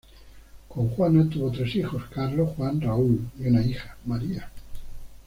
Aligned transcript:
Con 0.67 0.89
Juana 0.89 1.29
tuvo 1.29 1.51
tres 1.51 1.75
hijos, 1.75 2.01
Carlos, 2.09 2.53
Juan, 2.57 2.81
Raúl 2.81 3.19
y 3.37 3.45
una 3.49 3.61
hija, 3.61 3.95
María. 4.07 4.49